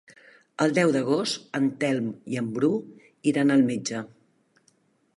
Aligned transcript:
El 0.63 0.71
deu 0.77 0.93
d'agost 0.95 1.59
en 1.59 1.69
Telm 1.85 2.09
i 2.35 2.41
en 2.43 2.49
Bru 2.57 2.73
iran 3.33 3.57
al 3.59 3.67
metge. 3.73 4.07